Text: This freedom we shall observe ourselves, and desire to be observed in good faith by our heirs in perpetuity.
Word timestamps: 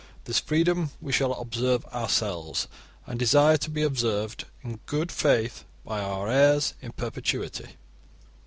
This 0.23 0.39
freedom 0.39 0.89
we 0.99 1.11
shall 1.11 1.33
observe 1.33 1.85
ourselves, 1.93 2.67
and 3.05 3.19
desire 3.19 3.57
to 3.57 3.69
be 3.69 3.83
observed 3.83 4.45
in 4.63 4.79
good 4.87 5.11
faith 5.11 5.63
by 5.85 6.01
our 6.01 6.27
heirs 6.27 6.73
in 6.81 6.91
perpetuity. 6.93 7.77